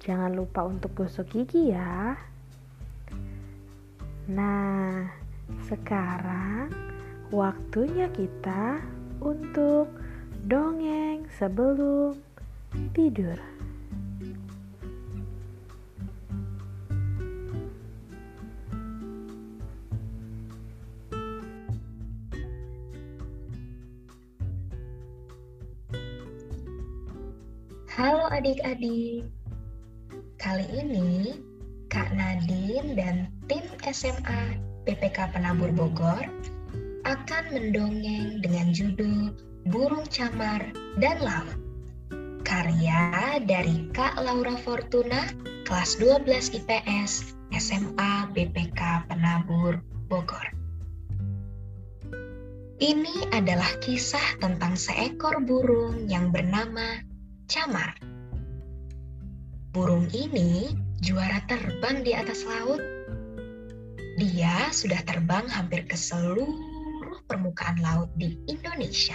Jangan 0.00 0.32
lupa 0.32 0.64
untuk 0.64 0.96
gosok 0.96 1.28
gigi 1.28 1.76
ya. 1.76 2.16
Nah, 4.32 5.04
sekarang 5.68 6.72
waktunya 7.28 8.08
kita 8.08 8.80
untuk 9.20 9.92
dongeng 10.48 11.28
sebelum 11.36 12.16
tidur. 12.96 13.36
Halo 28.00 28.32
adik-adik, 28.32 29.28
Kali 30.50 30.66
ini, 30.82 31.38
Kak 31.94 32.10
Nadine 32.10 32.98
dan 32.98 33.30
tim 33.46 33.62
SMA 33.86 34.58
PPK 34.82 35.30
Penabur 35.30 35.70
Bogor 35.70 36.26
akan 37.06 37.44
mendongeng 37.54 38.42
dengan 38.42 38.74
judul 38.74 39.30
Burung 39.70 40.10
Camar 40.10 40.74
dan 40.98 41.22
Laut. 41.22 41.54
Karya 42.42 43.38
dari 43.46 43.94
Kak 43.94 44.18
Laura 44.18 44.58
Fortuna, 44.58 45.22
kelas 45.70 46.02
12 46.02 46.26
IPS, 46.58 47.30
SMA 47.54 48.34
BPK 48.34 49.06
Penabur 49.06 49.78
Bogor. 50.10 50.50
Ini 52.82 53.30
adalah 53.30 53.70
kisah 53.78 54.42
tentang 54.42 54.74
seekor 54.74 55.46
burung 55.46 56.10
yang 56.10 56.34
bernama 56.34 56.98
Camar. 57.46 58.09
Burung 59.70 60.10
ini 60.10 60.74
juara 60.98 61.46
terbang 61.46 62.02
di 62.02 62.10
atas 62.10 62.42
laut. 62.42 62.82
Dia 64.18 64.66
sudah 64.74 64.98
terbang 65.06 65.46
hampir 65.46 65.86
ke 65.86 65.94
seluruh 65.94 67.22
permukaan 67.30 67.78
laut 67.78 68.10
di 68.18 68.34
Indonesia. 68.50 69.14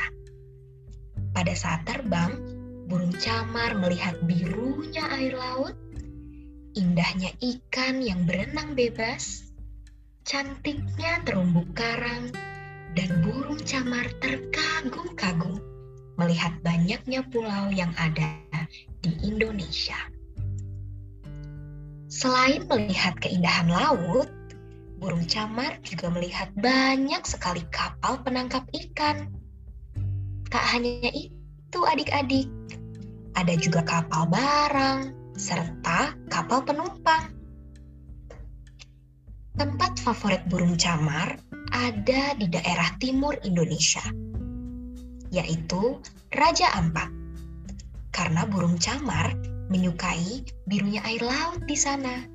Pada 1.35 1.51
saat 1.51 1.83
terbang, 1.83 2.39
burung 2.87 3.11
camar 3.19 3.75
melihat 3.75 4.15
birunya 4.23 5.03
air 5.19 5.35
laut, 5.35 5.75
indahnya 6.79 7.35
ikan 7.43 7.99
yang 7.99 8.23
berenang 8.23 8.79
bebas, 8.79 9.51
cantiknya 10.23 11.19
terumbu 11.27 11.67
karang, 11.75 12.31
dan 12.95 13.11
burung 13.27 13.59
camar 13.59 14.07
terkagum-kagum 14.23 15.59
melihat 16.15 16.55
banyaknya 16.63 17.27
pulau 17.27 17.67
yang 17.75 17.91
ada 17.99 18.39
di 19.03 19.11
Indonesia. 19.19 20.14
Selain 22.05 22.69
melihat 22.69 23.17
keindahan 23.17 23.66
laut, 23.66 24.29
burung 25.01 25.25
camar 25.25 25.81
juga 25.81 26.13
melihat 26.13 26.53
banyak 26.53 27.25
sekali 27.25 27.66
kapal 27.73 28.21
penangkap 28.21 28.61
ikan. 28.69 29.33
Tak 30.53 30.61
hanya 30.69 31.09
itu 31.09 31.79
adik-adik, 31.81 32.45
ada 33.33 33.57
juga 33.57 33.81
kapal 33.81 34.29
barang 34.29 35.11
serta 35.35 36.13
kapal 36.29 36.61
penumpang. 36.61 37.33
Tempat 39.57 39.97
favorit 39.97 40.45
burung 40.45 40.77
camar 40.77 41.41
ada 41.73 42.38
di 42.38 42.47
daerah 42.47 42.94
timur 43.01 43.33
Indonesia, 43.41 44.03
yaitu 45.33 45.99
Raja 46.38 46.69
Ampat. 46.77 47.09
Karena 48.13 48.47
burung 48.47 48.79
camar 48.79 49.54
menyukai 49.69 50.45
birunya 50.69 51.01
air 51.05 51.21
laut 51.25 51.63
di 51.65 51.77
sana. 51.77 52.25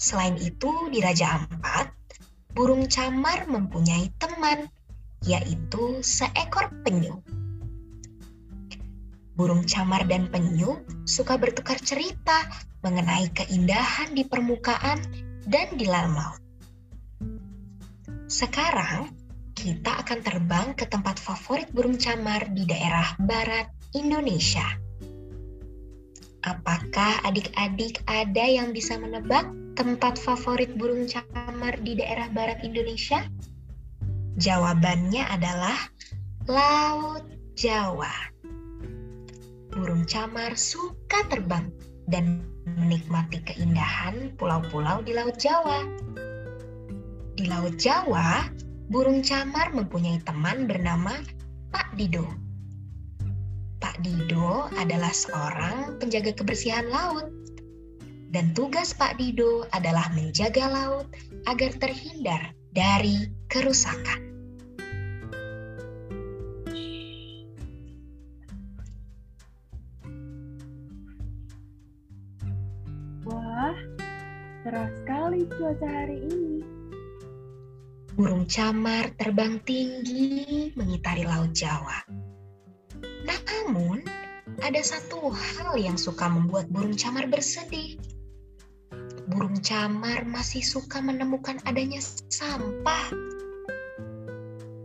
Selain 0.00 0.34
itu, 0.40 0.88
di 0.88 1.04
Raja 1.04 1.44
Ampat, 1.44 1.92
burung 2.56 2.88
camar 2.88 3.44
mempunyai 3.46 4.08
teman, 4.16 4.66
yaitu 5.22 6.00
seekor 6.00 6.72
penyu. 6.82 7.20
Burung 9.36 9.64
camar 9.68 10.04
dan 10.08 10.28
penyu 10.32 10.80
suka 11.04 11.36
bertukar 11.36 11.76
cerita 11.80 12.48
mengenai 12.80 13.28
keindahan 13.32 14.12
di 14.16 14.24
permukaan 14.24 15.00
dan 15.48 15.76
di 15.76 15.84
dalam 15.88 16.16
laut. 16.16 16.40
Sekarang, 18.30 19.12
kita 19.52 20.00
akan 20.00 20.18
terbang 20.24 20.68
ke 20.72 20.88
tempat 20.88 21.20
favorit 21.20 21.68
burung 21.76 22.00
camar 22.00 22.48
di 22.48 22.64
daerah 22.64 23.16
barat 23.20 23.68
Indonesia. 23.92 24.64
Apakah 26.40 27.20
adik-adik 27.28 28.00
ada 28.08 28.44
yang 28.48 28.72
bisa 28.72 28.96
menebak 28.96 29.44
tempat 29.76 30.16
favorit 30.16 30.72
burung 30.72 31.04
camar 31.04 31.76
di 31.84 32.00
daerah 32.00 32.32
barat 32.32 32.64
Indonesia? 32.64 33.28
Jawabannya 34.40 35.28
adalah 35.28 35.76
Laut 36.48 37.28
Jawa. 37.60 38.32
Burung 39.68 40.08
camar 40.08 40.56
suka 40.56 41.28
terbang 41.28 41.68
dan 42.08 42.40
menikmati 42.64 43.44
keindahan 43.44 44.32
pulau-pulau 44.40 45.04
di 45.04 45.12
Laut 45.12 45.36
Jawa. 45.36 45.84
Di 47.36 47.44
Laut 47.52 47.76
Jawa, 47.76 48.48
burung 48.88 49.20
camar 49.20 49.76
mempunyai 49.76 50.24
teman 50.24 50.64
bernama 50.64 51.20
Pak 51.68 52.00
Dido 52.00 52.49
Dido 54.00 54.66
adalah 54.80 55.12
seorang 55.12 56.00
penjaga 56.00 56.32
kebersihan 56.32 56.88
laut. 56.88 57.28
Dan 58.30 58.56
tugas 58.56 58.96
Pak 58.96 59.18
Dido 59.20 59.68
adalah 59.74 60.08
menjaga 60.16 60.70
laut 60.70 61.06
agar 61.44 61.74
terhindar 61.76 62.56
dari 62.72 63.28
kerusakan. 63.50 64.20
Wah, 73.28 73.76
cerah 74.64 74.90
sekali 74.96 75.44
cuaca 75.54 75.88
hari 75.90 76.18
ini. 76.24 76.56
Burung 78.16 78.48
camar 78.48 79.12
terbang 79.20 79.60
tinggi 79.62 80.72
mengitari 80.74 81.24
Laut 81.24 81.52
Jawa 81.54 82.29
namun, 83.70 84.02
ada 84.66 84.82
satu 84.82 85.30
hal 85.30 85.78
yang 85.78 85.94
suka 85.94 86.26
membuat 86.26 86.66
burung 86.74 86.98
camar 86.98 87.30
bersedih. 87.30 88.02
Burung 89.30 89.62
camar 89.62 90.26
masih 90.26 90.58
suka 90.58 90.98
menemukan 90.98 91.62
adanya 91.62 92.02
sampah. 92.02 93.14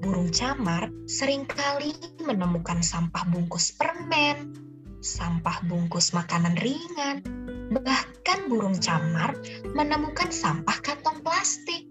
Burung 0.06 0.30
camar 0.30 0.94
sering 1.10 1.50
kali 1.50 1.98
menemukan 2.22 2.86
sampah 2.86 3.26
bungkus 3.26 3.74
permen, 3.74 4.54
sampah 5.02 5.66
bungkus 5.66 6.14
makanan 6.14 6.54
ringan, 6.62 7.26
bahkan 7.74 8.46
burung 8.46 8.78
camar 8.78 9.34
menemukan 9.74 10.30
sampah 10.30 10.78
kantong 10.86 11.26
plastik. 11.26 11.90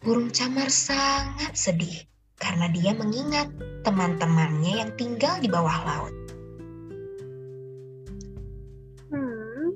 Burung 0.00 0.32
camar 0.32 0.72
sangat 0.72 1.52
sedih 1.52 2.08
karena 2.38 2.70
dia 2.70 2.94
mengingat 2.94 3.50
teman-temannya 3.82 4.72
yang 4.86 4.90
tinggal 4.94 5.34
di 5.42 5.50
bawah 5.50 5.78
laut. 5.84 6.14
Hmm, 9.10 9.74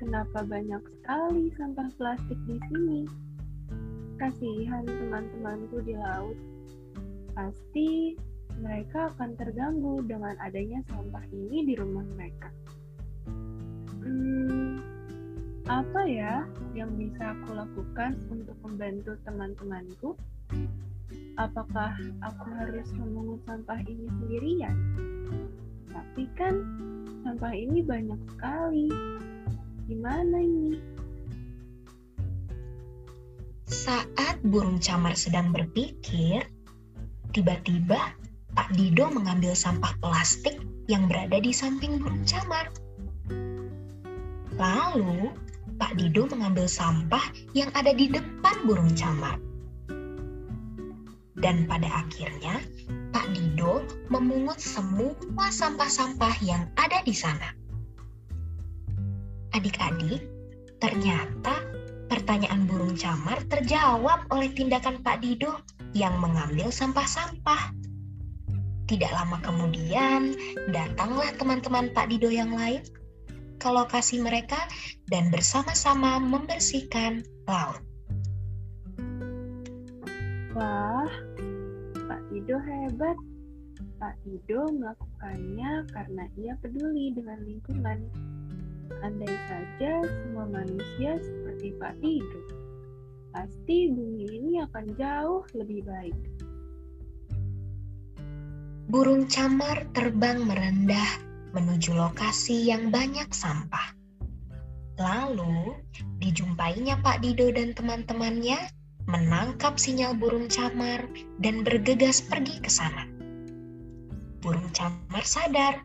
kenapa 0.00 0.44
banyak 0.48 0.80
sekali 0.80 1.52
sampah 1.60 1.88
plastik 2.00 2.40
di 2.48 2.56
sini? 2.72 3.00
Kasihan 4.16 4.82
teman-temanku 4.88 5.84
di 5.84 5.94
laut. 5.94 6.36
Pasti 7.36 8.18
mereka 8.58 9.14
akan 9.14 9.38
terganggu 9.38 10.02
dengan 10.08 10.34
adanya 10.42 10.82
sampah 10.90 11.22
ini 11.30 11.68
di 11.68 11.74
rumah 11.78 12.02
mereka. 12.18 12.50
Hmm, 14.02 14.80
apa 15.68 16.00
ya 16.08 16.48
yang 16.72 16.96
bisa 16.96 17.36
aku 17.36 17.54
lakukan 17.54 18.16
untuk 18.32 18.56
membantu 18.64 19.14
teman-temanku? 19.28 20.16
Apakah 21.38 21.94
aku 22.26 22.46
harus 22.58 22.90
memungut 22.98 23.40
sampah 23.46 23.78
ini 23.86 24.10
sendirian? 24.10 24.76
Tapi 25.88 26.26
kan 26.34 26.54
sampah 27.22 27.54
ini 27.54 27.80
banyak 27.86 28.18
sekali. 28.34 28.90
Gimana 29.86 30.36
ini? 30.42 30.74
Saat 33.70 34.42
burung 34.42 34.82
camar 34.82 35.14
sedang 35.14 35.54
berpikir, 35.54 36.42
tiba-tiba 37.32 38.12
Pak 38.52 38.74
Dido 38.74 39.06
mengambil 39.08 39.54
sampah 39.54 39.94
plastik 40.02 40.58
yang 40.90 41.06
berada 41.06 41.38
di 41.38 41.54
samping 41.54 42.02
burung 42.02 42.26
camar. 42.26 42.66
Lalu, 44.58 45.30
Pak 45.78 45.94
Dido 45.94 46.26
mengambil 46.26 46.66
sampah 46.66 47.22
yang 47.54 47.70
ada 47.78 47.94
di 47.94 48.10
depan 48.10 48.66
burung 48.66 48.90
camar. 48.98 49.38
Dan 51.38 51.70
pada 51.70 51.86
akhirnya, 51.86 52.58
Pak 53.14 53.30
Dido 53.30 53.86
memungut 54.10 54.58
semua 54.58 55.14
sampah-sampah 55.48 56.34
yang 56.42 56.66
ada 56.74 56.98
di 57.06 57.14
sana. 57.14 57.54
Adik-adik, 59.54 60.26
ternyata 60.82 61.62
pertanyaan 62.10 62.66
burung 62.66 62.98
camar 62.98 63.38
terjawab 63.46 64.26
oleh 64.34 64.50
tindakan 64.52 65.00
Pak 65.00 65.22
Dido 65.22 65.62
yang 65.94 66.18
mengambil 66.18 66.68
sampah-sampah. 66.68 67.72
Tidak 68.88 69.12
lama 69.12 69.38
kemudian, 69.44 70.32
datanglah 70.72 71.32
teman-teman 71.36 71.92
Pak 71.92 72.08
Dido 72.08 72.32
yang 72.32 72.56
lain 72.56 72.80
ke 73.58 73.68
lokasi 73.68 74.22
mereka 74.22 74.56
dan 75.10 75.28
bersama-sama 75.28 76.22
membersihkan 76.22 77.26
laut. 77.44 77.87
Wah, 80.58 81.06
Pak 82.10 82.18
Dido 82.34 82.58
hebat. 82.58 83.14
Pak 84.02 84.18
Dido 84.26 84.66
melakukannya 84.74 85.86
karena 85.94 86.26
ia 86.34 86.58
peduli 86.58 87.14
dengan 87.14 87.38
lingkungan. 87.46 88.10
Andai 89.06 89.38
saja 89.46 90.02
semua 90.02 90.50
manusia 90.50 91.14
seperti 91.22 91.78
Pak 91.78 92.02
Dido, 92.02 92.42
pasti 93.30 93.86
bumi 93.94 94.26
ini 94.26 94.52
akan 94.66 94.98
jauh 94.98 95.46
lebih 95.54 95.86
baik. 95.86 96.18
Burung 98.90 99.30
camar 99.30 99.86
terbang 99.94 100.42
merendah 100.42 101.22
menuju 101.54 101.94
lokasi 101.94 102.66
yang 102.66 102.90
banyak 102.90 103.30
sampah. 103.30 103.94
Lalu, 104.98 105.78
dijumpainya 106.18 106.98
Pak 106.98 107.22
Dido 107.22 107.46
dan 107.54 107.78
teman-temannya 107.78 108.58
menangkap 109.08 109.80
sinyal 109.80 110.12
burung 110.12 110.52
camar 110.52 111.00
dan 111.40 111.64
bergegas 111.64 112.20
pergi 112.20 112.60
ke 112.60 112.68
sana. 112.68 113.08
Burung 114.44 114.68
camar 114.76 115.24
sadar 115.24 115.80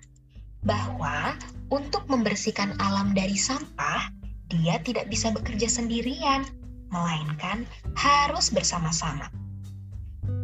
bahwa 0.68 1.40
untuk 1.72 2.04
membersihkan 2.12 2.75
alam 2.84 3.16
dari 3.16 3.40
sampah, 3.40 4.12
dia 4.52 4.78
tidak 4.84 5.08
bisa 5.08 5.31
bekerja 5.31 5.72
sendirian, 5.72 6.44
melainkan 6.92 7.64
harus 7.96 8.52
bersama-sama. 8.52 9.31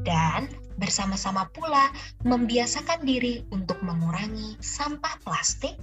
Dan 0.07 0.47
bersama-sama 0.79 1.51
pula 1.51 1.91
membiasakan 2.23 3.03
diri 3.03 3.43
untuk 3.51 3.77
mengurangi 3.83 4.55
sampah 4.63 5.19
plastik 5.27 5.75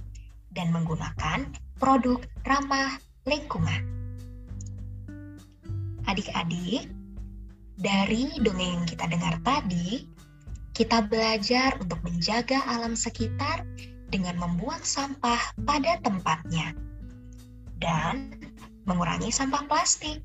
dan 0.51 0.73
menggunakan 0.73 1.45
produk 1.77 2.25
ramah 2.43 2.97
lingkungan. 3.29 3.96
Adik-adik, 6.07 6.87
dari 7.77 8.31
dongeng 8.41 8.81
yang 8.81 8.87
kita 8.87 9.05
dengar 9.11 9.35
tadi, 9.43 10.07
kita 10.71 11.03
belajar 11.05 11.77
untuk 11.77 11.99
menjaga 12.01 12.63
alam 12.65 12.95
sekitar 12.95 13.67
dengan 14.07 14.39
membuang 14.39 14.81
sampah 14.81 15.39
pada 15.67 15.99
tempatnya 15.99 16.73
dan 17.77 18.33
mengurangi 18.87 19.29
sampah 19.29 19.67
plastik. 19.67 20.23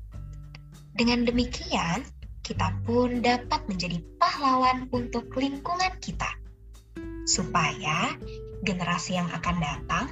Dengan 0.93 1.25
demikian, 1.25 2.05
kita 2.45 2.69
pun 2.85 3.19
dapat 3.19 3.65
menjadi 3.65 3.99
pahlawan 4.21 4.87
untuk 4.93 5.29
lingkungan 5.35 5.93
kita, 5.99 6.29
supaya 7.25 8.13
generasi 8.63 9.19
yang 9.19 9.27
akan 9.33 9.57
datang 9.59 10.05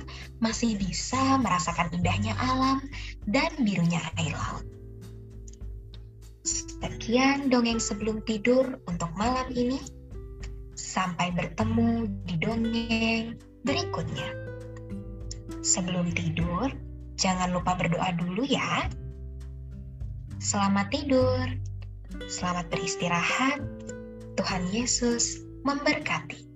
masih 0.43 0.75
bisa 0.75 1.39
merasakan 1.39 1.93
indahnya 1.95 2.35
alam 2.37 2.81
dan 3.29 3.49
birunya 3.61 4.01
air 4.19 4.35
laut. 4.35 4.65
Sekian 6.41 7.53
dongeng 7.53 7.77
sebelum 7.77 8.25
tidur 8.25 8.81
untuk 8.89 9.13
malam 9.13 9.47
ini. 9.53 9.77
Sampai 10.73 11.29
bertemu 11.31 12.09
di 12.25 12.35
dongeng 12.41 13.37
berikutnya. 13.61 14.29
Sebelum 15.61 16.09
tidur, 16.11 16.73
jangan 17.15 17.53
lupa 17.53 17.77
berdoa 17.77 18.09
dulu 18.17 18.41
ya. 18.43 18.89
Selamat 20.41 20.89
tidur, 20.89 21.45
selamat 22.25 22.73
beristirahat. 22.73 23.61
Tuhan 24.33 24.65
Yesus 24.73 25.45
memberkati. 25.61 26.50